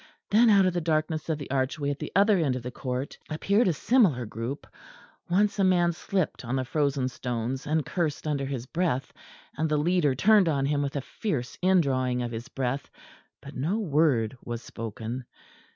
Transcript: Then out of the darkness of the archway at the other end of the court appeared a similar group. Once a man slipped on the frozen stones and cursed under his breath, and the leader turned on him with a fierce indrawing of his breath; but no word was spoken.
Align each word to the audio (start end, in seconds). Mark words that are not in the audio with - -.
Then 0.31 0.49
out 0.49 0.65
of 0.65 0.73
the 0.73 0.81
darkness 0.81 1.29
of 1.29 1.37
the 1.37 1.51
archway 1.51 1.91
at 1.91 1.99
the 1.99 2.11
other 2.15 2.39
end 2.39 2.55
of 2.55 2.63
the 2.63 2.71
court 2.71 3.19
appeared 3.29 3.67
a 3.67 3.73
similar 3.73 4.25
group. 4.25 4.65
Once 5.29 5.59
a 5.59 5.63
man 5.63 5.93
slipped 5.93 6.43
on 6.43 6.55
the 6.55 6.65
frozen 6.65 7.07
stones 7.07 7.67
and 7.67 7.85
cursed 7.85 8.25
under 8.25 8.45
his 8.47 8.65
breath, 8.65 9.13
and 9.55 9.69
the 9.69 9.77
leader 9.77 10.15
turned 10.15 10.49
on 10.49 10.65
him 10.65 10.81
with 10.81 10.95
a 10.95 11.01
fierce 11.01 11.55
indrawing 11.61 12.23
of 12.23 12.31
his 12.31 12.47
breath; 12.47 12.89
but 13.43 13.53
no 13.55 13.77
word 13.77 14.35
was 14.43 14.63
spoken. 14.63 15.23